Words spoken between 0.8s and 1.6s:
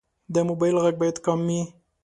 غږ باید کم